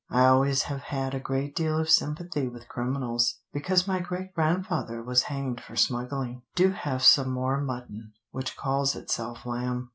I 0.09 0.25
always 0.25 0.63
have 0.63 0.81
had 0.81 1.13
a 1.13 1.19
great 1.19 1.55
deal 1.55 1.77
of 1.77 1.91
sympathy 1.91 2.47
with 2.47 2.67
criminals, 2.67 3.35
because 3.53 3.87
my 3.87 3.99
great 3.99 4.33
grandfather 4.33 5.03
was 5.03 5.21
hanged 5.29 5.61
for 5.61 5.75
smuggling. 5.75 6.41
Do 6.55 6.71
have 6.71 7.03
some 7.03 7.29
more 7.29 7.61
mutton, 7.61 8.13
which 8.31 8.57
calls 8.57 8.95
itself 8.95 9.45
lamb. 9.45 9.89